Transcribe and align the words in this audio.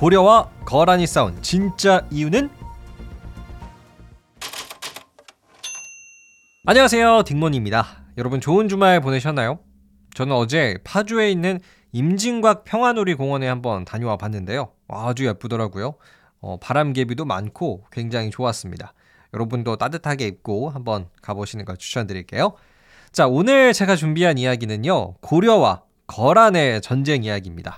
고려와 0.00 0.48
거란이 0.64 1.06
싸운 1.06 1.42
진짜 1.42 2.06
이유는? 2.10 2.48
안녕하세요. 6.64 7.24
딩몬입니다. 7.24 7.86
여러분 8.16 8.40
좋은 8.40 8.70
주말 8.70 9.02
보내셨나요? 9.02 9.58
저는 10.14 10.34
어제 10.34 10.78
파주에 10.84 11.30
있는 11.30 11.60
임진곽 11.92 12.64
평화놀이 12.64 13.12
공원에 13.12 13.46
한번 13.46 13.84
다녀와 13.84 14.16
봤는데요. 14.16 14.72
아주 14.88 15.26
예쁘더라고요. 15.26 15.96
어, 16.40 16.56
바람개비도 16.58 17.26
많고 17.26 17.84
굉장히 17.92 18.30
좋았습니다. 18.30 18.94
여러분도 19.34 19.76
따뜻하게 19.76 20.28
입고 20.28 20.70
한번 20.70 21.10
가보시는 21.20 21.66
걸 21.66 21.76
추천드릴게요. 21.76 22.54
자, 23.12 23.26
오늘 23.26 23.74
제가 23.74 23.96
준비한 23.96 24.38
이야기는요. 24.38 25.16
고려와 25.20 25.82
거란의 26.06 26.80
전쟁 26.80 27.22
이야기입니다. 27.22 27.76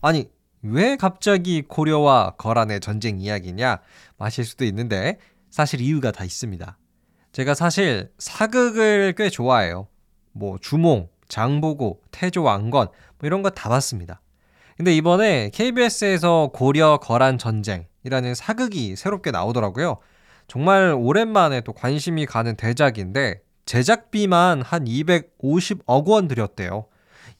아니, 0.00 0.30
왜 0.62 0.96
갑자기 0.96 1.62
고려와 1.62 2.34
거란의 2.36 2.80
전쟁 2.80 3.20
이야기냐? 3.20 3.78
마실 4.16 4.44
수도 4.44 4.64
있는데 4.64 5.18
사실 5.50 5.80
이유가 5.80 6.10
다 6.10 6.24
있습니다. 6.24 6.76
제가 7.32 7.54
사실 7.54 8.10
사극을 8.18 9.14
꽤 9.16 9.30
좋아해요. 9.30 9.86
뭐 10.32 10.58
주몽, 10.60 11.08
장보고, 11.28 12.02
태조 12.10 12.42
왕건 12.42 12.88
뭐 13.18 13.26
이런 13.26 13.42
거 13.42 13.50
다 13.50 13.68
봤습니다. 13.68 14.20
근데 14.76 14.94
이번에 14.94 15.50
KBS에서 15.52 16.50
고려 16.52 16.98
거란 16.98 17.36
전쟁이라는 17.38 18.34
사극이 18.34 18.96
새롭게 18.96 19.30
나오더라고요. 19.30 19.96
정말 20.46 20.94
오랜만에 20.96 21.60
또 21.62 21.72
관심이 21.72 22.26
가는 22.26 22.56
대작인데 22.56 23.42
제작비만 23.66 24.62
한 24.62 24.84
250억 24.84 26.06
원 26.06 26.28
들였대요. 26.28 26.86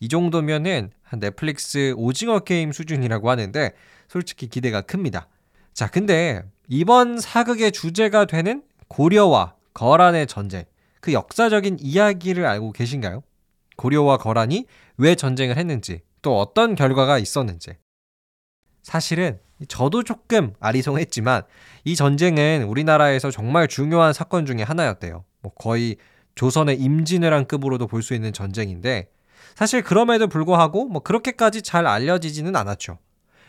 이 0.01 0.09
정도면은 0.09 0.91
한 0.98 0.98
넷플릭스 1.17 1.95
오징어 1.97 2.41
게임 2.41 2.73
수준이라고 2.73 3.31
하는데 3.31 3.73
솔직히 4.09 4.49
기대가 4.49 4.81
큽니다. 4.81 5.29
자, 5.73 5.89
근데 5.89 6.43
이번 6.69 7.19
사극의 7.19 7.73
주제가 7.73 8.27
되는 8.27 8.63
고려와 8.89 9.55
거란의 9.75 10.27
전쟁, 10.27 10.65
그 11.01 11.13
역사적인 11.13 11.79
이야기를 11.81 12.45
알고 12.47 12.73
계신가요? 12.73 13.23
고려와 13.77 14.17
거란이 14.19 14.67
왜 14.97 15.15
전쟁을 15.15 15.57
했는지, 15.57 16.01
또 16.21 16.39
어떤 16.41 16.75
결과가 16.75 17.19
있었는지. 17.19 17.73
사실은 18.83 19.39
저도 19.69 20.03
조금 20.03 20.55
아리송했지만 20.61 21.43
이 21.85 21.95
전쟁은 21.95 22.65
우리나라에서 22.65 23.31
정말 23.31 23.69
중요한 23.69 24.13
사건 24.13 24.47
중의 24.47 24.65
하나였대요. 24.65 25.25
뭐 25.43 25.53
거의 25.55 25.97
조선의 26.35 26.79
임진왜란 26.81 27.47
급으로도 27.47 27.87
볼 27.87 28.03
수 28.03 28.15
있는 28.15 28.33
전쟁인데 28.33 29.11
사실 29.55 29.83
그럼에도 29.83 30.29
불구하고 30.29 30.87
뭐 30.87 31.03
그렇게까지 31.03 31.63
잘 31.63 31.87
알려지지는 31.87 32.55
않았죠. 32.57 32.99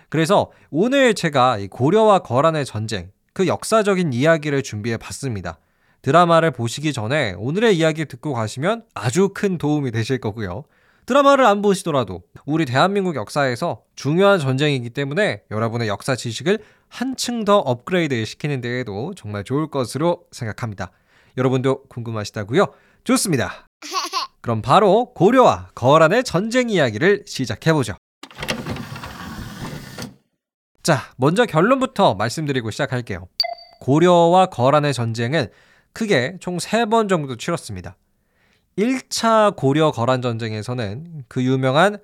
그래서 0.09 0.52
오늘 0.72 1.14
제가 1.14 1.58
고려와 1.69 2.19
거란의 2.19 2.66
전쟁 2.66 3.11
그 3.33 3.47
역사적인 3.47 4.14
이야기를 4.14 4.64
준비해 4.64 4.97
봤습니다. 4.97 5.59
드라마를 6.02 6.52
보시기 6.52 6.94
전에 6.94 7.36
오늘의 7.38 7.77
이야기 7.77 8.05
듣고 8.05 8.33
가시면 8.33 8.83
아주 8.94 9.30
큰 9.33 9.58
도움이 9.58 9.92
되실 9.92 10.20
거고요. 10.20 10.64
드라마를 11.05 11.45
안 11.45 11.61
보시더라도 11.61 12.22
우리 12.45 12.66
대한민국 12.66 13.16
역사에서 13.16 13.81
중요한 13.95 14.39
전쟁이기 14.39 14.92
때문에 14.92 15.42
여러분의 15.50 15.88
역사 15.88 16.16
지식을 16.16 16.59
한층 16.88 17.45
더 17.45 17.58
업그레이드 17.58 18.23
시키는 18.25 18.61
데에도 18.61 19.14
정말 19.16 19.44
좋을 19.44 19.70
것으로 19.72 20.25
생각합니다. 20.31 20.92
여러분도 21.38 21.83
궁금하시다고요? 21.86 22.67
좋습니다. 23.03 23.68
그럼 24.41 24.61
바로 24.61 25.13
고려와 25.13 25.69
거란의 25.75 26.23
전쟁 26.23 26.69
이야기를 26.69 27.23
시작해보죠. 27.27 27.95
자, 30.81 31.11
먼저 31.17 31.45
결론부터 31.45 32.15
말씀드리고 32.15 32.71
시작할게요. 32.71 33.27
고려와 33.81 34.47
거란의 34.47 34.93
전쟁은 34.93 35.47
크게 35.93 36.37
총 36.39 36.58
3번 36.58 37.09
정도 37.09 37.36
치렀습니다. 37.36 37.97
1차 38.77 39.55
고려 39.55 39.91
거란 39.91 40.21
전쟁에서는 40.21 41.25
그 41.27 41.43
유명한 41.43 41.97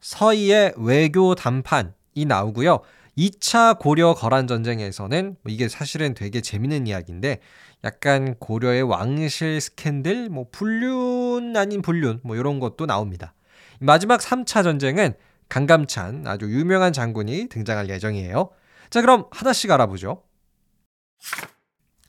서희의 0.00 0.74
외교 0.76 1.34
담판이 1.34 2.24
나오고요. 2.26 2.80
2차 3.18 3.78
고려 3.78 4.14
거란 4.14 4.46
전쟁에서는 4.46 5.36
뭐 5.42 5.52
이게 5.52 5.68
사실은 5.68 6.14
되게 6.14 6.40
재밌는 6.40 6.86
이야기인데 6.86 7.40
약간 7.84 8.34
고려의 8.38 8.82
왕실 8.82 9.60
스캔들, 9.60 10.28
뭐 10.28 10.46
불륜 10.50 11.56
아닌 11.56 11.82
불륜 11.82 12.20
뭐 12.22 12.36
이런 12.36 12.60
것도 12.60 12.86
나옵니다. 12.86 13.34
마지막 13.80 14.20
3차 14.20 14.62
전쟁은 14.62 15.14
강감찬 15.48 16.26
아주 16.26 16.46
유명한 16.46 16.92
장군이 16.92 17.48
등장할 17.48 17.88
예정이에요. 17.88 18.50
자, 18.90 19.00
그럼 19.00 19.26
하나씩 19.30 19.70
알아보죠. 19.70 20.22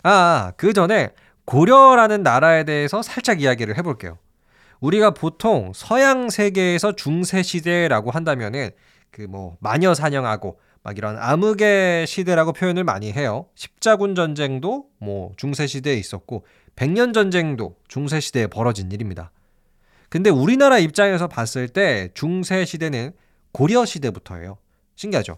아, 0.04 0.52
그 0.58 0.74
전에 0.74 1.10
고려라는 1.46 2.24
나라에 2.24 2.64
대해서 2.64 3.02
살짝 3.02 3.42
이야기를 3.42 3.78
해볼게요. 3.78 4.18
우리가 4.80 5.12
보통 5.12 5.72
서양 5.76 6.30
세계에서 6.30 6.96
중세 6.96 7.44
시대라고 7.44 8.12
한다면은 8.12 8.72
그 9.12 9.28
뭐 9.28 9.58
마녀 9.60 9.94
사냥하고 9.94 10.60
막 10.84 10.98
이런 10.98 11.18
암흑의 11.18 12.08
시대라고 12.08 12.54
표현을 12.54 12.84
많이 12.84 13.12
해요. 13.12 13.48
십자군 13.56 14.16
전쟁도 14.16 14.88
뭐 14.98 15.32
중세 15.38 15.68
시대에 15.68 15.96
있었고 15.96 16.46
백년 16.76 17.14
전쟁도 17.14 17.78
중세 17.88 18.20
시대에 18.20 18.48
벌어진 18.48 18.92
일입니다. 18.92 19.32
근데 20.10 20.30
우리나라 20.30 20.78
입장에서 20.80 21.28
봤을 21.28 21.70
때 21.70 22.10
중세 22.14 22.66
시대는 22.66 23.14
고려 23.52 23.86
시대부터예요. 23.86 24.58
신기하죠? 24.96 25.38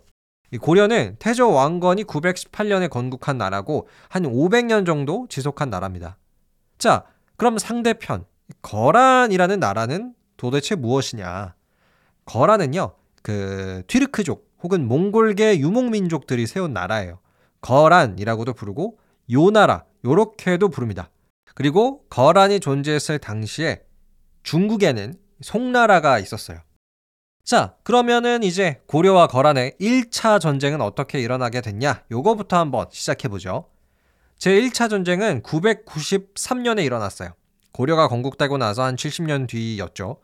이 0.52 0.58
고려는 0.58 1.16
태조 1.20 1.52
왕건이 1.52 2.06
918년에 2.06 2.90
건국한 2.90 3.38
나라고 3.38 3.88
한 4.08 4.24
500년 4.24 4.86
정도 4.86 5.28
지속한 5.30 5.70
나라입니다. 5.70 6.18
자, 6.78 7.06
그럼 7.38 7.58
상대편 7.58 8.26
거란이라는 8.62 9.60
나라는 9.60 10.14
도대체 10.38 10.76
무엇이냐? 10.76 11.56
거란은요, 12.26 12.94
그 13.22 13.84
튀르크족 13.88 14.53
혹은 14.64 14.88
몽골계 14.88 15.60
유목민족들이 15.60 16.48
세운 16.48 16.74
나라예요. 16.74 17.20
거란이라고도 17.62 18.54
부르고 18.54 18.98
요나라 19.30 19.86
요렇게도 20.06 20.70
부릅니다. 20.70 21.10
그리고 21.54 22.04
거란이 22.10 22.60
존재했을 22.60 23.20
당시에 23.20 23.84
중국에는 24.44 25.16
송나라가 25.42 26.20
있었어요. 26.20 26.60
자, 27.44 27.76
그러면은 27.84 28.42
이제 28.42 28.82
고려와 28.88 29.28
거란의 29.28 29.74
1차 29.80 30.40
전쟁은 30.40 30.82
어떻게 30.82 31.20
일어나게 31.20 31.62
됐냐? 31.62 32.04
요거부터 32.10 32.58
한번 32.58 32.88
시작해 32.90 33.28
보죠. 33.28 33.70
제 34.38 34.52
1차 34.62 34.90
전쟁은 34.90 35.44
993년에 35.44 36.86
일어났어요. 36.86 37.34
고려가 37.74 38.08
건국되고 38.08 38.58
나서 38.58 38.84
한 38.84 38.96
70년 38.96 39.48
뒤였죠. 39.48 40.22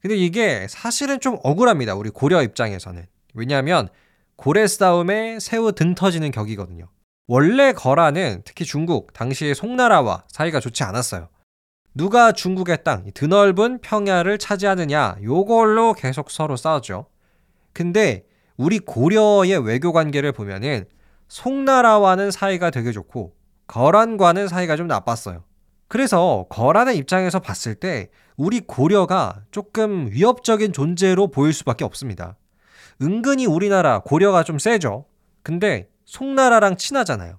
근데 0.00 0.16
이게 0.16 0.66
사실은 0.68 1.18
좀 1.18 1.38
억울합니다. 1.42 1.94
우리 1.94 2.10
고려 2.10 2.42
입장에서는. 2.42 3.06
왜냐하면 3.34 3.88
고래 4.36 4.66
싸움에 4.66 5.38
새우 5.40 5.72
등 5.72 5.94
터지는 5.94 6.30
격이거든요. 6.30 6.88
원래 7.26 7.72
거란은 7.72 8.42
특히 8.44 8.64
중국, 8.64 9.12
당시의 9.12 9.54
송나라와 9.54 10.24
사이가 10.28 10.60
좋지 10.60 10.82
않았어요. 10.82 11.28
누가 11.94 12.32
중국의 12.32 12.84
땅, 12.84 13.10
드넓은 13.14 13.80
평야를 13.80 14.38
차지하느냐, 14.38 15.16
요걸로 15.22 15.94
계속 15.94 16.30
서로 16.30 16.56
싸웠죠. 16.56 17.06
근데 17.72 18.26
우리 18.56 18.78
고려의 18.78 19.64
외교 19.64 19.92
관계를 19.92 20.32
보면은 20.32 20.86
송나라와는 21.28 22.30
사이가 22.30 22.70
되게 22.70 22.92
좋고 22.92 23.34
거란과는 23.66 24.48
사이가 24.48 24.76
좀 24.76 24.86
나빴어요. 24.86 25.44
그래서 25.88 26.46
거란의 26.50 26.96
입장에서 26.96 27.38
봤을 27.38 27.74
때 27.74 28.10
우리 28.36 28.60
고려가 28.60 29.42
조금 29.50 30.08
위협적인 30.10 30.72
존재로 30.72 31.28
보일 31.28 31.52
수밖에 31.52 31.84
없습니다. 31.84 32.36
은근히 33.02 33.46
우리나라 33.46 34.00
고려가 34.00 34.42
좀 34.42 34.58
세죠. 34.58 35.06
근데 35.42 35.88
송나라랑 36.04 36.76
친하잖아요. 36.76 37.38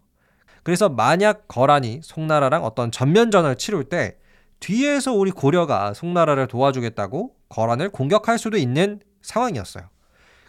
그래서 0.64 0.90
만약 0.90 1.48
거란이 1.48 2.02
송나라랑 2.04 2.64
어떤 2.64 2.92
전면전을 2.92 3.56
치룰 3.56 3.84
때 3.86 4.18
뒤에서 4.60 5.14
우리 5.14 5.32
고려가 5.32 5.94
송나라를 5.94 6.48
도와주겠다고 6.48 7.36
거란을 7.50 7.90
공격할 7.90 8.40
수도 8.40 8.58
있는 8.58 9.00
상황이었어요. 9.22 9.90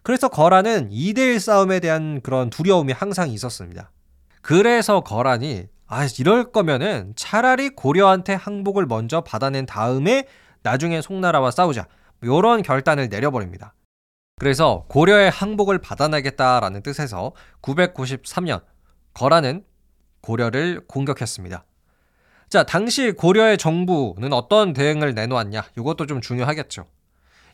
그래서 0.02 0.28
거란은 0.28 0.90
2대1 0.90 1.38
싸움에 1.38 1.80
대한 1.80 2.20
그런 2.22 2.48
두려움이 2.48 2.92
항상 2.92 3.28
있었습니다. 3.30 3.90
그래서 4.40 5.00
거란이 5.00 5.66
아, 5.88 6.06
이럴 6.18 6.50
거면은 6.50 7.12
차라리 7.16 7.70
고려한테 7.70 8.34
항복을 8.34 8.86
먼저 8.86 9.20
받아낸 9.20 9.66
다음에 9.66 10.26
나중에 10.62 11.00
송나라와 11.00 11.50
싸우자. 11.50 11.86
이런 12.22 12.62
결단을 12.62 13.08
내려버립니다. 13.08 13.74
그래서 14.38 14.84
고려의 14.88 15.30
항복을 15.30 15.78
받아내겠다라는 15.78 16.82
뜻에서 16.82 17.32
993년 17.62 18.62
거란은 19.14 19.64
고려를 20.20 20.86
공격했습니다. 20.86 21.64
자, 22.50 22.62
당시 22.64 23.12
고려의 23.12 23.56
정부는 23.56 24.34
어떤 24.34 24.74
대응을 24.74 25.14
내놓았냐? 25.14 25.64
이것도 25.78 26.04
좀 26.04 26.20
중요하겠죠. 26.20 26.86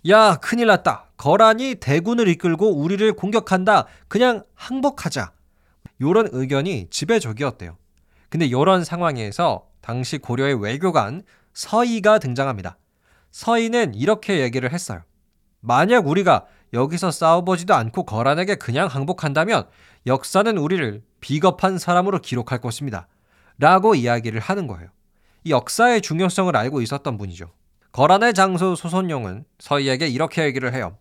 야, 0.08 0.36
큰일 0.42 0.66
났다. 0.66 1.10
거란이 1.16 1.76
대군을 1.76 2.26
이끌고 2.26 2.76
우리를 2.76 3.12
공격한다. 3.12 3.86
그냥 4.08 4.42
항복하자. 4.54 5.32
요런 6.00 6.30
의견이 6.32 6.88
지배적이었대요. 6.90 7.76
근데 8.28 8.50
요런 8.50 8.82
상황에서 8.82 9.68
당시 9.82 10.18
고려의 10.18 10.60
외교관 10.60 11.22
서희가 11.54 12.18
등장합니다. 12.18 12.76
서희는 13.30 13.94
이렇게 13.94 14.40
얘기를 14.40 14.72
했어요. 14.72 15.02
만약 15.60 16.08
우리가 16.08 16.46
여기서 16.72 17.10
싸워보지도 17.10 17.74
않고 17.74 18.04
거란에게 18.04 18.54
그냥 18.54 18.88
항복한다면 18.88 19.66
역사는 20.06 20.56
우리를 20.58 21.02
비겁한 21.20 21.78
사람으로 21.78 22.20
기록할 22.20 22.60
것입니다. 22.60 23.08
라고 23.58 23.94
이야기를 23.94 24.40
하는 24.40 24.66
거예요. 24.66 24.88
이 25.44 25.50
역사의 25.50 26.00
중요성을 26.00 26.56
알고 26.56 26.80
있었던 26.82 27.18
분이죠. 27.18 27.50
거란의 27.92 28.32
장수 28.32 28.74
소선용은 28.76 29.44
서희에게 29.58 30.08
이렇게 30.08 30.44
얘기를 30.44 30.72
해요. 30.72 30.96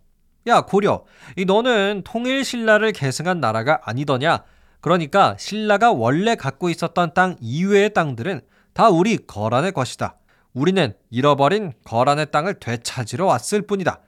야, 0.47 0.61
고려. 0.61 1.05
이 1.37 1.45
너는 1.45 2.01
통일 2.03 2.43
신라를 2.43 2.91
계승한 2.91 3.39
나라가 3.39 3.79
아니더냐? 3.83 4.43
그러니까 4.81 5.35
신라가 5.37 5.91
원래 5.91 6.35
갖고 6.35 6.69
있었던 6.69 7.13
땅 7.13 7.35
이외의 7.39 7.93
땅들은 7.93 8.41
다 8.73 8.89
우리 8.89 9.17
거란의 9.17 9.71
것이다. 9.71 10.17
우리는 10.53 10.93
잃어버린 11.09 11.73
거란의 11.85 12.31
땅을 12.31 12.55
되찾으러 12.55 13.25
왔을 13.25 13.61
뿐이다. 13.61 14.01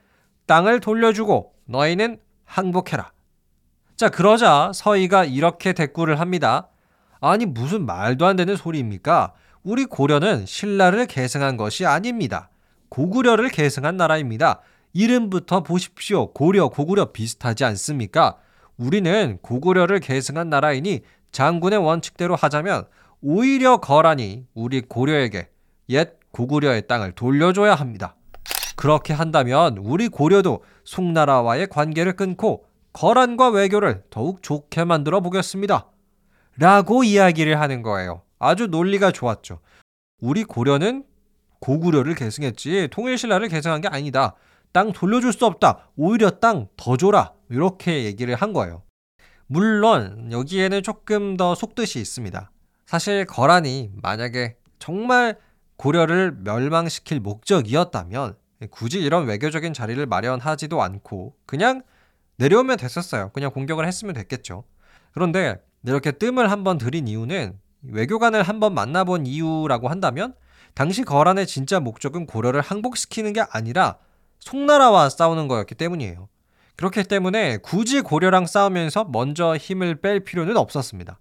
땅을 0.45 0.79
돌려주고 0.79 1.53
너희는 1.65 2.19
항복해라. 2.45 3.11
자, 3.95 4.09
그러자 4.09 4.71
서희가 4.73 5.25
이렇게 5.25 5.73
대꾸를 5.73 6.19
합니다. 6.19 6.69
아니, 7.21 7.45
무슨 7.45 7.85
말도 7.85 8.25
안 8.25 8.35
되는 8.35 8.55
소리입니까? 8.55 9.33
우리 9.63 9.85
고려는 9.85 10.45
신라를 10.45 11.05
계승한 11.05 11.57
것이 11.57 11.85
아닙니다. 11.85 12.49
고구려를 12.89 13.49
계승한 13.49 13.97
나라입니다. 13.97 14.59
이름부터 14.93 15.63
보십시오. 15.63 16.33
고려, 16.33 16.67
고구려 16.67 17.11
비슷하지 17.11 17.63
않습니까? 17.65 18.37
우리는 18.77 19.39
고구려를 19.41 19.99
계승한 19.99 20.49
나라이니 20.49 21.01
장군의 21.31 21.79
원칙대로 21.79 22.35
하자면 22.35 22.85
오히려 23.21 23.77
거란이 23.77 24.45
우리 24.53 24.81
고려에게 24.81 25.49
옛 25.89 26.19
고구려의 26.31 26.87
땅을 26.87 27.13
돌려줘야 27.13 27.73
합니다. 27.73 28.15
그렇게 28.75 29.13
한다면 29.13 29.77
우리 29.77 30.07
고려도 30.07 30.63
송나라와의 30.83 31.67
관계를 31.67 32.15
끊고 32.15 32.65
거란과 32.93 33.49
외교를 33.49 34.03
더욱 34.09 34.43
좋게 34.43 34.83
만들어 34.83 35.21
보겠습니다. 35.21 35.89
라고 36.57 37.03
이야기를 37.03 37.59
하는 37.59 37.81
거예요. 37.81 38.21
아주 38.39 38.67
논리가 38.67 39.11
좋았죠. 39.11 39.59
우리 40.21 40.43
고려는 40.43 41.03
고구려를 41.59 42.13
계승했지 42.15 42.89
통일신라를 42.91 43.47
계승한 43.47 43.81
게 43.81 43.87
아니다. 43.87 44.35
땅 44.71 44.91
돌려줄 44.91 45.33
수 45.33 45.45
없다. 45.45 45.91
오히려 45.95 46.29
땅 46.29 46.67
더 46.75 46.97
줘라. 46.97 47.33
이렇게 47.49 48.03
얘기를 48.03 48.35
한 48.35 48.53
거예요. 48.53 48.83
물론 49.47 50.29
여기에는 50.31 50.83
조금 50.83 51.37
더 51.37 51.55
속뜻이 51.55 51.99
있습니다. 51.99 52.51
사실 52.85 53.25
거란이 53.25 53.91
만약에 54.01 54.57
정말 54.79 55.37
고려를 55.77 56.31
멸망시킬 56.43 57.19
목적이었다면 57.19 58.35
굳이 58.71 58.99
이런 59.01 59.25
외교적인 59.25 59.73
자리를 59.73 60.03
마련하지도 60.05 60.81
않고 60.81 61.35
그냥 61.45 61.83
내려오면 62.37 62.77
됐었어요. 62.77 63.31
그냥 63.33 63.51
공격을 63.51 63.87
했으면 63.87 64.13
됐겠죠. 64.13 64.63
그런데 65.13 65.61
이렇게 65.83 66.11
뜸을 66.11 66.49
한번 66.51 66.77
들인 66.77 67.07
이유는 67.07 67.59
외교관을 67.83 68.43
한번 68.43 68.73
만나본 68.73 69.25
이유라고 69.25 69.89
한다면 69.89 70.33
당시 70.73 71.03
거란의 71.03 71.45
진짜 71.45 71.79
목적은 71.79 72.25
고려를 72.25 72.61
항복시키는 72.61 73.33
게 73.33 73.43
아니라 73.49 73.97
송나라와 74.39 75.09
싸우는 75.09 75.47
거였기 75.47 75.75
때문이에요. 75.75 76.27
그렇기 76.75 77.03
때문에 77.03 77.57
굳이 77.57 78.01
고려랑 78.01 78.47
싸우면서 78.47 79.05
먼저 79.05 79.55
힘을 79.55 80.01
뺄 80.01 80.21
필요는 80.21 80.57
없었습니다. 80.57 81.19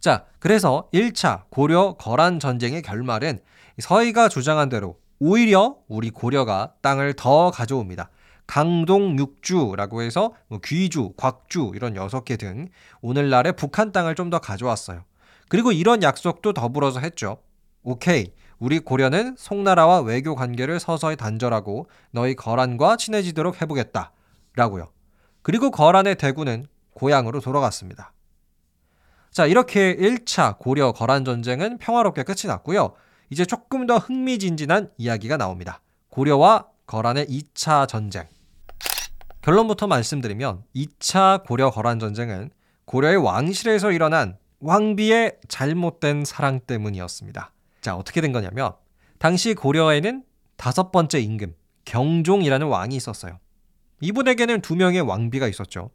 자, 0.00 0.24
그래서 0.38 0.88
1차 0.92 1.44
고려 1.50 1.94
거란 1.98 2.40
전쟁의 2.40 2.82
결말은 2.82 3.40
서희가 3.78 4.28
주장한 4.28 4.68
대로 4.68 4.98
오히려 5.24 5.76
우리 5.86 6.10
고려가 6.10 6.72
땅을 6.80 7.14
더 7.14 7.52
가져옵니다. 7.52 8.10
강동 8.48 9.16
육주라고 9.18 10.02
해서 10.02 10.34
뭐 10.48 10.58
귀주, 10.64 11.12
곽주 11.16 11.70
이런 11.76 11.94
여섯 11.94 12.24
개 12.24 12.36
등 12.36 12.66
오늘날의 13.02 13.52
북한 13.52 13.92
땅을 13.92 14.16
좀 14.16 14.30
더 14.30 14.40
가져왔어요. 14.40 15.04
그리고 15.48 15.70
이런 15.70 16.02
약속도 16.02 16.52
더불어서 16.54 16.98
했죠. 16.98 17.38
오케이. 17.84 18.32
우리 18.58 18.80
고려는 18.80 19.36
송나라와 19.38 20.00
외교 20.00 20.34
관계를 20.34 20.80
서서히 20.80 21.14
단절하고 21.14 21.86
너희 22.10 22.34
거란과 22.34 22.96
친해지도록 22.96 23.62
해보겠다. 23.62 24.10
라고요. 24.56 24.90
그리고 25.42 25.70
거란의 25.70 26.16
대군은 26.16 26.66
고향으로 26.94 27.40
돌아갔습니다. 27.40 28.12
자, 29.30 29.46
이렇게 29.46 29.94
1차 29.96 30.58
고려 30.58 30.90
거란 30.90 31.24
전쟁은 31.24 31.78
평화롭게 31.78 32.24
끝이 32.24 32.48
났고요. 32.48 32.94
이제 33.32 33.46
조금 33.46 33.86
더 33.86 33.96
흥미진진한 33.96 34.90
이야기가 34.98 35.38
나옵니다. 35.38 35.80
고려와 36.10 36.66
거란의 36.84 37.28
2차 37.28 37.88
전쟁. 37.88 38.28
결론부터 39.40 39.86
말씀드리면 39.86 40.64
2차 40.76 41.42
고려 41.46 41.70
거란 41.70 41.98
전쟁은 41.98 42.50
고려의 42.84 43.16
왕실에서 43.16 43.90
일어난 43.90 44.36
왕비의 44.60 45.38
잘못된 45.48 46.26
사랑 46.26 46.60
때문이었습니다. 46.60 47.52
자, 47.80 47.96
어떻게 47.96 48.20
된 48.20 48.32
거냐면 48.32 48.74
당시 49.18 49.54
고려에는 49.54 50.24
다섯 50.56 50.92
번째 50.92 51.18
임금 51.18 51.54
경종이라는 51.86 52.66
왕이 52.66 52.94
있었어요. 52.96 53.38
이분에게는 54.02 54.60
두 54.60 54.76
명의 54.76 55.00
왕비가 55.00 55.48
있었죠. 55.48 55.88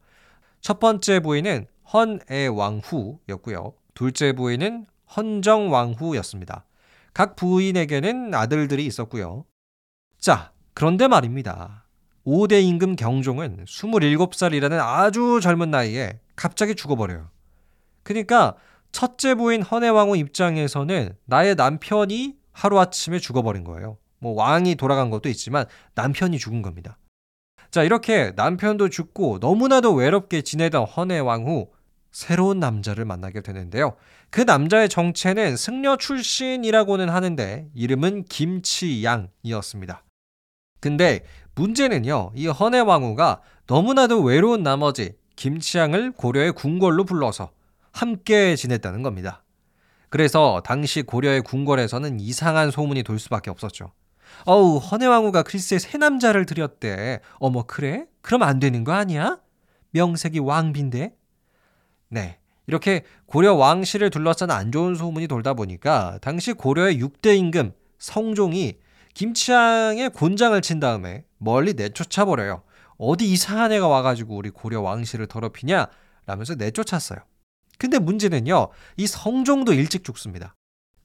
첫 0.60 0.80
번째 0.80 1.20
부인은 1.20 1.68
헌애 1.94 2.48
왕후였고요. 2.48 3.74
둘째 3.94 4.34
부인은 4.34 4.88
헌정 5.16 5.72
왕후였습니다. 5.72 6.66
각 7.18 7.36
부인에게는 7.36 8.36
아들들이 8.36 8.86
있었고요. 8.86 9.46
자, 10.20 10.52
그런데 10.76 11.08
말입니다. 11.08 11.88
5대 12.28 12.62
임금 12.62 12.96
경종은 12.96 13.66
27살이라는 13.66 14.80
아주 14.80 15.40
젊은 15.42 15.72
나이에 15.72 16.20
갑자기 16.36 16.76
죽어버려요. 16.76 17.32
그러니까 18.04 18.56
첫째 18.92 19.34
부인 19.34 19.64
헌혜왕후 19.64 20.16
입장에서는 20.16 21.16
나의 21.26 21.56
남편이 21.56 22.38
하루아침에 22.52 23.18
죽어버린 23.18 23.64
거예요. 23.64 23.98
뭐 24.20 24.34
왕이 24.34 24.76
돌아간 24.76 25.10
것도 25.10 25.28
있지만 25.30 25.66
남편이 25.96 26.38
죽은 26.38 26.62
겁니다. 26.62 27.00
자, 27.72 27.82
이렇게 27.82 28.32
남편도 28.36 28.90
죽고 28.90 29.40
너무나도 29.42 29.96
외롭게 29.96 30.44
지내던 30.44 30.84
헌혜왕후 30.86 31.72
새로운 32.12 32.60
남자를 32.60 33.06
만나게 33.06 33.42
되는데요. 33.42 33.96
그 34.30 34.42
남자의 34.42 34.90
정체는 34.90 35.56
승려 35.56 35.98
출신이라고는 35.98 37.10
하는데 37.10 37.68
이름은 37.74 38.26
김치양이었습니다. 38.26 40.04
근데 40.80 41.26
문제는요. 41.56 42.32
이 42.36 42.48
헌혜왕후가 42.48 43.42
너무나도 43.68 44.22
외로운 44.22 44.64
나머지 44.64 45.14
김치양을 45.36 46.12
고려의 46.12 46.54
궁궐로 46.54 47.04
불러서 47.04 47.52
함께 47.92 48.56
지냈다는 48.56 49.02
겁니다. 49.02 49.44
그래서 50.10 50.62
당시 50.64 51.02
고려의 51.02 51.42
궁궐에서는 51.42 52.20
이상한 52.20 52.72
소문이 52.72 53.04
돌 53.04 53.20
수밖에 53.20 53.50
없었죠. 53.50 53.92
어우, 54.46 54.78
헌혜왕후가 54.78 55.44
글쎄 55.44 55.80
새 55.80 55.98
남자를 55.98 56.46
들였대. 56.46 57.20
어머, 57.40 57.64
그래? 57.64 58.06
그럼 58.22 58.44
안 58.44 58.60
되는 58.60 58.84
거 58.84 58.94
아니야? 58.94 59.40
명색이 59.92 60.40
왕비인데? 60.40 61.17
네. 62.10 62.40
이렇게 62.68 63.04
고려 63.26 63.54
왕실을 63.54 64.10
둘러싼 64.10 64.52
안 64.52 64.72
좋은 64.72 64.96
소문이 64.96 65.28
돌다 65.28 65.54
보니까 65.54 66.20
당시 66.22 66.54
고려의 66.54 67.00
6대 67.02 67.38
임금 67.38 67.72
성종이 67.98 68.78
김치향의 69.14 70.10
곤장을 70.10 70.62
친 70.62 70.80
다음에 70.80 71.24
멀리 71.38 71.74
내쫓아 71.74 72.26
버려요. 72.26 72.64
어디 72.98 73.32
이상한 73.32 73.72
애가 73.72 73.88
와가지고 73.88 74.36
우리 74.36 74.50
고려 74.50 74.82
왕실을 74.82 75.28
더럽히냐? 75.28 75.88
라면서 76.26 76.56
내쫓았어요. 76.56 77.20
근데 77.78 78.00
문제는요, 78.00 78.70
이 78.98 79.08
성종도 79.08 79.74
일찍 79.74 80.04
죽습니다. 80.04 80.56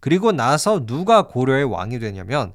그리고 0.01 0.33
나서 0.33 0.85
누가 0.85 1.29
고려의 1.29 1.65
왕이 1.65 2.01
되냐면 2.01 2.53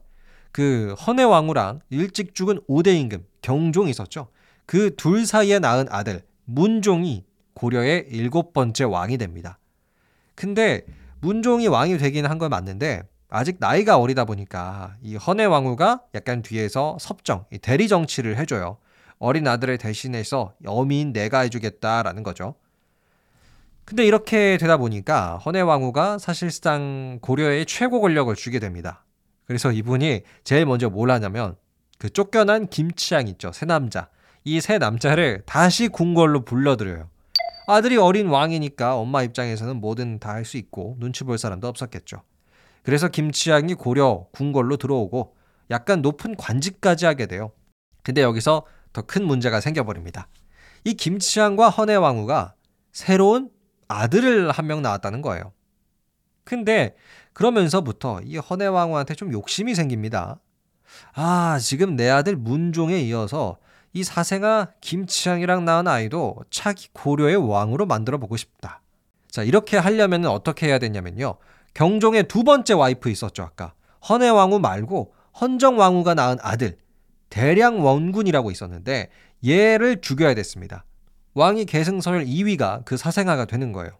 그 0.51 0.95
헌혜왕후랑 0.99 1.81
일찍 1.91 2.35
죽은 2.35 2.59
5대 2.67 2.99
임금 2.99 3.25
경종이 3.41 3.89
있었죠. 3.91 4.27
그 4.65 4.95
둘 4.97 5.25
사이에 5.25 5.59
낳은 5.59 5.87
아들 5.89 6.23
문종이 6.45 7.23
고려의 7.57 8.05
일곱 8.11 8.53
번째 8.53 8.83
왕이 8.85 9.17
됩니다. 9.17 9.57
근데 10.35 10.85
문종이 11.21 11.67
왕이 11.67 11.97
되긴 11.97 12.25
한 12.27 12.37
건 12.37 12.51
맞는데 12.51 13.01
아직 13.29 13.57
나이가 13.59 13.97
어리다 13.97 14.25
보니까 14.25 14.95
이 15.01 15.15
헌혜왕후가 15.15 16.03
약간 16.15 16.41
뒤에서 16.43 16.97
섭정, 16.99 17.45
대리 17.61 17.87
정치를 17.87 18.37
해줘요. 18.37 18.77
어린 19.19 19.47
아들을 19.47 19.79
대신해서 19.79 20.53
여민 20.63 21.11
내가 21.11 21.39
해주겠다라는 21.39 22.21
거죠. 22.23 22.55
근데 23.85 24.05
이렇게 24.05 24.57
되다 24.57 24.77
보니까 24.77 25.37
헌혜왕후가 25.37 26.19
사실상 26.19 27.19
고려의 27.21 27.65
최고 27.65 27.99
권력을 28.01 28.33
주게 28.35 28.59
됩니다. 28.59 29.03
그래서 29.45 29.71
이분이 29.71 30.21
제일 30.43 30.65
먼저 30.65 30.89
뭘 30.89 31.09
하냐면 31.09 31.55
그 31.97 32.09
쫓겨난 32.11 32.67
김치양 32.67 33.27
있죠. 33.29 33.51
새 33.51 33.65
남자. 33.65 34.09
이 34.43 34.61
새 34.61 34.77
남자를 34.77 35.41
다시 35.45 35.87
궁궐로 35.87 36.45
불러들여요. 36.45 37.09
아들이 37.67 37.97
어린 37.97 38.27
왕이니까 38.27 38.95
엄마 38.97 39.23
입장에서는 39.23 39.75
뭐든 39.81 40.19
다 40.19 40.31
할 40.31 40.45
수 40.45 40.57
있고 40.57 40.95
눈치 40.99 41.23
볼 41.23 41.37
사람도 41.37 41.67
없었겠죠. 41.67 42.23
그래서 42.83 43.09
김치양이 43.09 43.73
고려 43.73 44.27
궁궐로 44.31 44.77
들어오고 44.77 45.35
약간 45.71 46.01
높은 46.01 46.35
관직까지 46.35 47.05
하게 47.05 47.25
돼요. 47.25 47.51
근데 48.03 48.21
여기서 48.21 48.65
더 48.93 49.01
큰 49.01 49.25
문제가 49.25 49.59
생겨버립니다. 49.59 50.27
이 50.85 50.93
김치양과 50.93 51.69
헌해왕후가 51.69 52.55
새로운 52.93 53.49
아들을 53.89 54.49
한 54.51 54.65
명 54.65 54.81
낳았다는 54.81 55.21
거예요. 55.21 55.51
근데 56.45 56.95
그러면서부터 57.33 58.21
이 58.23 58.37
헌해왕후한테 58.37 59.13
좀 59.15 59.33
욕심이 59.33 59.75
생깁니다. 59.75 60.39
아, 61.13 61.59
지금 61.59 61.95
내 61.97 62.09
아들 62.09 62.37
문종에 62.37 62.99
이어서 63.01 63.57
이 63.97 64.03
사생아 64.03 64.67
김치향이랑 64.79 65.65
낳은 65.65 65.87
아이도 65.87 66.35
차기 66.51 66.87
고려의 66.93 67.35
왕으로 67.37 67.87
만들어 67.87 68.19
보고 68.19 68.37
싶다. 68.37 68.83
자, 69.27 69.41
이렇게 69.41 69.75
하려면 69.75 70.25
어떻게 70.27 70.67
해야 70.67 70.77
되냐면요. 70.77 71.37
경종의 71.73 72.27
두 72.27 72.43
번째 72.43 72.75
와이프 72.75 73.09
있었죠, 73.09 73.41
아까. 73.41 73.73
헌해왕후 74.07 74.59
말고 74.59 75.13
헌정왕후가 75.41 76.13
낳은 76.13 76.37
아들, 76.41 76.77
대량원군이라고 77.29 78.51
있었는데 78.51 79.09
얘를 79.47 80.01
죽여야 80.01 80.35
됐습니다. 80.35 80.85
왕이 81.33 81.65
계승서열 81.65 82.25
2위가 82.25 82.85
그 82.85 82.97
사생아가 82.97 83.45
되는 83.45 83.71
거예요. 83.71 83.91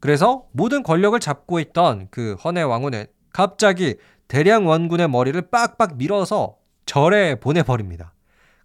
그래서 0.00 0.46
모든 0.50 0.82
권력을 0.82 1.18
잡고 1.20 1.60
있던 1.60 2.08
그 2.10 2.34
헌해왕후는 2.42 3.06
갑자기 3.32 3.98
대량원군의 4.26 5.08
머리를 5.08 5.40
빡빡 5.50 5.96
밀어서 5.96 6.56
절에 6.86 7.36
보내버립니다. 7.36 8.13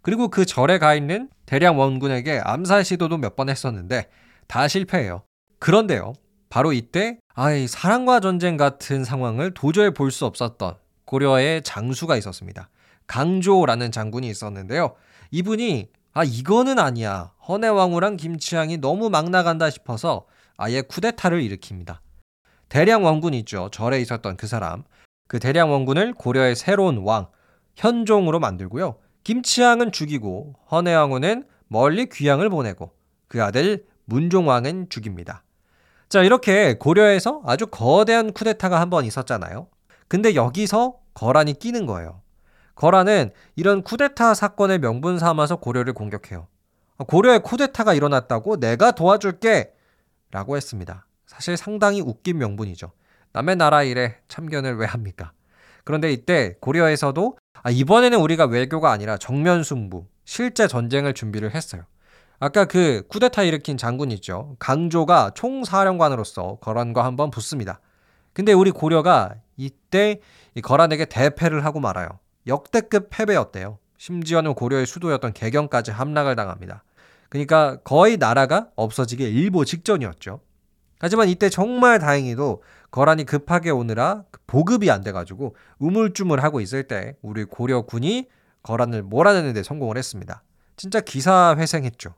그리고 0.02 0.28
그 0.28 0.46
절에 0.46 0.78
가 0.78 0.94
있는 0.94 1.28
대량 1.46 1.78
원군에게 1.78 2.40
암살 2.44 2.84
시도도 2.84 3.18
몇 3.18 3.36
번 3.36 3.48
했었는데 3.48 4.08
다 4.46 4.66
실패해요. 4.68 5.22
그런데요. 5.58 6.14
바로 6.48 6.72
이때 6.72 7.18
아이 7.34 7.66
사랑과 7.68 8.20
전쟁 8.20 8.56
같은 8.56 9.04
상황을 9.04 9.52
도저히 9.54 9.90
볼 9.90 10.10
수 10.10 10.26
없었던 10.26 10.74
고려의 11.04 11.62
장수가 11.62 12.16
있었습니다. 12.16 12.68
강조라는 13.06 13.92
장군이 13.92 14.28
있었는데요. 14.28 14.94
이분이 15.30 15.88
아 16.12 16.24
이거는 16.24 16.78
아니야. 16.78 17.32
헌해왕후랑 17.48 18.16
김치향이 18.16 18.78
너무 18.78 19.10
막 19.10 19.30
나간다 19.30 19.70
싶어서 19.70 20.26
아예 20.56 20.80
쿠데타를 20.82 21.40
일으킵니다. 21.42 21.98
대량 22.68 23.04
원군 23.04 23.34
있죠. 23.34 23.68
절에 23.72 24.00
있었던 24.00 24.36
그 24.36 24.46
사람. 24.46 24.84
그 25.28 25.38
대량 25.38 25.70
원군을 25.72 26.14
고려의 26.14 26.56
새로운 26.56 26.98
왕 26.98 27.28
현종으로 27.76 28.40
만들고요. 28.40 28.96
김치향은 29.24 29.92
죽이고 29.92 30.54
헌해왕후는 30.70 31.44
멀리 31.68 32.08
귀향을 32.08 32.48
보내고 32.50 32.92
그 33.28 33.42
아들 33.42 33.84
문종왕은 34.06 34.88
죽입니다. 34.88 35.42
자, 36.08 36.22
이렇게 36.22 36.74
고려에서 36.74 37.42
아주 37.46 37.66
거대한 37.68 38.32
쿠데타가 38.32 38.80
한 38.80 38.90
번 38.90 39.04
있었잖아요. 39.04 39.68
근데 40.08 40.34
여기서 40.34 40.96
거란이 41.14 41.54
끼는 41.58 41.86
거예요. 41.86 42.22
거란은 42.74 43.30
이런 43.54 43.82
쿠데타 43.82 44.34
사건의 44.34 44.78
명분 44.80 45.18
삼아서 45.18 45.56
고려를 45.56 45.92
공격해요. 45.92 46.48
고려에 47.06 47.38
쿠데타가 47.38 47.94
일어났다고 47.94 48.58
내가 48.58 48.90
도와줄게! 48.90 49.72
라고 50.32 50.56
했습니다. 50.56 51.06
사실 51.26 51.56
상당히 51.56 52.00
웃긴 52.00 52.38
명분이죠. 52.38 52.90
남의 53.32 53.56
나라 53.56 53.82
일에 53.84 54.16
참견을 54.28 54.76
왜 54.76 54.86
합니까? 54.86 55.32
그런데 55.84 56.12
이때 56.12 56.56
고려에서도 56.60 57.36
아, 57.62 57.70
이번에는 57.70 58.18
우리가 58.18 58.46
외교가 58.46 58.90
아니라 58.90 59.16
정면 59.16 59.62
승부, 59.62 60.06
실제 60.24 60.66
전쟁을 60.66 61.14
준비를 61.14 61.54
했어요. 61.54 61.82
아까 62.38 62.64
그 62.64 63.02
쿠데타 63.08 63.42
일으킨 63.42 63.76
장군 63.76 64.10
있죠. 64.12 64.56
강조가 64.58 65.32
총사령관으로서 65.34 66.56
거란과 66.62 67.04
한번 67.04 67.30
붙습니다. 67.30 67.80
근데 68.32 68.52
우리 68.54 68.70
고려가 68.70 69.34
이때 69.58 70.20
이 70.54 70.62
거란에게 70.62 71.04
대패를 71.04 71.64
하고 71.66 71.80
말아요. 71.80 72.08
역대급 72.46 73.08
패배였대요. 73.10 73.78
심지어는 73.98 74.54
고려의 74.54 74.86
수도였던 74.86 75.34
개경까지 75.34 75.90
함락을 75.90 76.34
당합니다. 76.36 76.82
그러니까 77.28 77.76
거의 77.84 78.16
나라가 78.16 78.68
없어지기 78.74 79.22
일보 79.22 79.66
직전이었죠. 79.66 80.40
하지만 80.98 81.28
이때 81.28 81.50
정말 81.50 81.98
다행히도 81.98 82.62
거란이 82.90 83.24
급하게 83.24 83.70
오느라 83.70 84.24
보급이 84.46 84.90
안 84.90 85.02
돼가지고 85.02 85.54
우물쭈물하고 85.78 86.60
있을 86.60 86.84
때 86.84 87.16
우리 87.22 87.44
고려군이 87.44 88.28
거란을 88.62 89.02
몰아내는데 89.02 89.62
성공을 89.62 89.96
했습니다. 89.96 90.42
진짜 90.76 91.00
기사 91.00 91.54
회생했죠. 91.56 92.14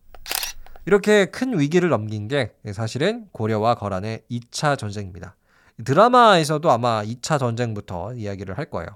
이렇게 0.87 1.27
큰 1.27 1.59
위기를 1.59 1.91
넘긴 1.91 2.27
게 2.27 2.55
사실은 2.73 3.27
고려와 3.33 3.75
거란의 3.77 4.23
2차 4.31 4.77
전쟁입니다. 4.79 5.37
드라마에서도 5.85 6.71
아마 6.71 7.03
2차 7.05 7.39
전쟁부터 7.39 8.15
이야기를 8.15 8.59
할 8.59 8.67
거예요. 8.67 8.89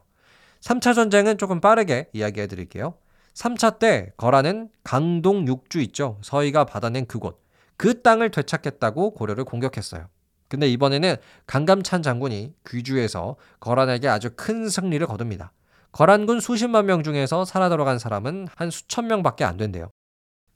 3차 0.60 0.94
전쟁은 0.94 1.38
조금 1.38 1.60
빠르게 1.60 2.08
이야기해 2.12 2.46
드릴게요. 2.48 2.94
3차 3.34 3.78
때 3.78 4.12
거란은 4.16 4.70
강동 4.82 5.46
육주 5.46 5.80
있죠. 5.80 6.18
서희가 6.22 6.64
받아낸 6.64 7.06
그곳. 7.06 7.40
그 7.76 8.02
땅을 8.02 8.30
되찾겠다고 8.30 9.12
고려를 9.12 9.44
공격했어요. 9.44 10.08
근데 10.48 10.68
이번에는 10.68 11.16
강감찬 11.46 12.02
장군이 12.02 12.54
귀주에서 12.68 13.36
거란에게 13.60 14.08
아주 14.08 14.30
큰 14.36 14.68
승리를 14.68 15.04
거둡니다. 15.06 15.52
거란군 15.92 16.40
수십만 16.40 16.86
명 16.86 17.02
중에서 17.02 17.44
살아 17.44 17.68
돌아간 17.68 17.98
사람은 17.98 18.48
한 18.54 18.70
수천 18.70 19.06
명밖에 19.06 19.44
안 19.44 19.56
된대요. 19.56 19.90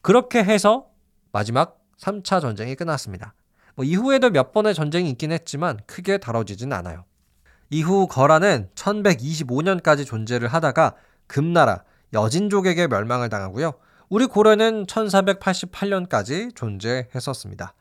그렇게 0.03 0.45
해서 0.45 0.87
마지막 1.33 1.81
3차 1.99 2.41
전쟁이 2.41 2.75
끝났습니다. 2.75 3.35
뭐 3.75 3.85
이후에도 3.85 4.31
몇 4.31 4.53
번의 4.53 4.75
전쟁이 4.75 5.11
있긴 5.11 5.33
했지만 5.33 5.79
크게 5.87 6.19
다뤄지진 6.19 6.73
않아요. 6.73 7.05
이후 7.71 8.07
거란은 8.09 8.69
1125년까지 8.75 10.05
존재를 10.05 10.49
하다가 10.49 10.95
금나라 11.27 11.85
여진족에게 12.13 12.89
멸망을 12.89 13.29
당하고요. 13.29 13.75
우리 14.09 14.27
고려는 14.27 14.87
1488년까지 14.87 16.55
존재했었습니다. 16.55 17.75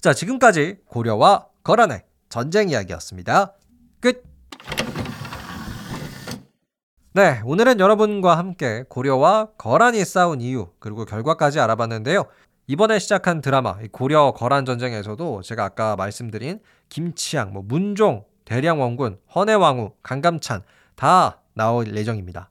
자, 0.00 0.12
지금까지 0.12 0.76
고려와 0.86 1.46
거란의 1.70 2.02
전쟁 2.28 2.68
이야기였습니다. 2.68 3.54
끝! 4.00 4.24
네, 7.12 7.40
오늘은 7.44 7.78
여러분과 7.78 8.36
함께 8.36 8.82
고려와 8.88 9.50
거란이 9.56 10.04
싸운 10.04 10.40
이유, 10.40 10.72
그리고 10.80 11.04
결과까지 11.04 11.60
알아봤는데요. 11.60 12.24
이번에 12.66 12.98
시작한 12.98 13.40
드라마, 13.40 13.76
고려 13.92 14.32
거란 14.32 14.64
전쟁에서도 14.64 15.42
제가 15.42 15.62
아까 15.62 15.94
말씀드린 15.94 16.58
김치양, 16.88 17.52
뭐 17.52 17.62
문종, 17.62 18.24
대량원군, 18.46 19.20
헌해왕후, 19.32 19.92
강감찬 20.02 20.62
다 20.96 21.40
나올 21.54 21.96
예정입니다. 21.96 22.49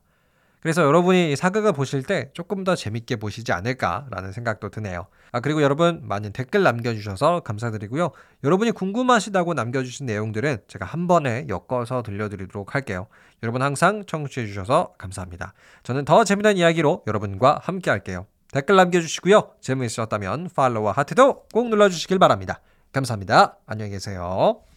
그래서 0.60 0.82
여러분이 0.82 1.36
사극을 1.36 1.72
보실 1.72 2.02
때 2.02 2.30
조금 2.34 2.64
더 2.64 2.74
재밌게 2.74 3.16
보시지 3.16 3.52
않을까라는 3.52 4.32
생각도 4.32 4.68
드네요. 4.68 5.06
아, 5.32 5.40
그리고 5.40 5.62
여러분 5.62 6.00
많은 6.04 6.32
댓글 6.32 6.62
남겨주셔서 6.62 7.40
감사드리고요. 7.40 8.10
여러분이 8.44 8.72
궁금하시다고 8.72 9.54
남겨주신 9.54 10.06
내용들은 10.06 10.58
제가 10.68 10.84
한 10.84 11.06
번에 11.06 11.46
엮어서 11.48 12.02
들려드리도록 12.02 12.74
할게요. 12.74 13.06
여러분 13.42 13.62
항상 13.62 14.04
청취해주셔서 14.06 14.94
감사합니다. 14.98 15.54
저는 15.82 16.04
더 16.04 16.24
재미난 16.24 16.56
이야기로 16.58 17.04
여러분과 17.06 17.60
함께 17.62 17.90
할게요. 17.90 18.26
댓글 18.52 18.76
남겨주시고요. 18.76 19.52
재미있으셨다면 19.60 20.50
팔로우와 20.54 20.92
하트도 20.92 21.46
꼭 21.52 21.68
눌러주시길 21.68 22.18
바랍니다. 22.18 22.60
감사합니다. 22.92 23.56
안녕히 23.66 23.92
계세요. 23.92 24.69